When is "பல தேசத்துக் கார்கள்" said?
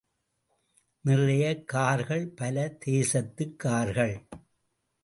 2.27-4.27